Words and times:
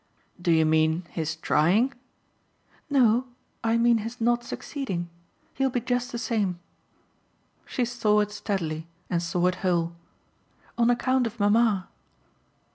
"Do 0.41 0.49
you 0.51 0.65
mean 0.65 1.03
his 1.11 1.35
trying?" 1.35 1.93
"No, 2.89 3.25
I 3.63 3.77
mean 3.77 3.99
his 3.99 4.19
not 4.19 4.43
succeeding. 4.43 5.11
He'll 5.53 5.69
be 5.69 5.79
just 5.79 6.11
the 6.11 6.17
same." 6.17 6.59
She 7.67 7.85
saw 7.85 8.21
it 8.21 8.31
steadily 8.31 8.87
and 9.11 9.21
saw 9.21 9.45
it 9.45 9.55
whole. 9.61 9.93
"On 10.75 10.89
account 10.89 11.27
of 11.27 11.39
mamma." 11.39 11.87